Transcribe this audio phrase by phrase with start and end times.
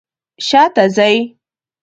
[0.47, 1.15] شاته ځئ